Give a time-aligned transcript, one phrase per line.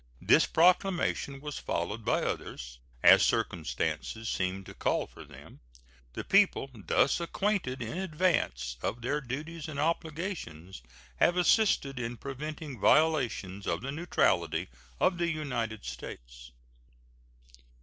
[0.23, 5.59] This proclamation was followed by others, as circumstances seemed to call for them.
[6.13, 10.81] The people, thus acquainted in advance of their duties and obligations,
[11.17, 14.69] have assisted in preventing violations of the neutrality
[14.99, 16.49] of the United States.